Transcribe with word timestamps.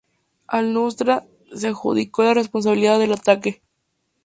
Al-Nusra 0.47 1.27
se 1.53 1.67
adjudicó 1.67 2.23
la 2.23 2.33
responsabilidad 2.33 2.97
del 2.97 3.13
ataque. 3.13 3.61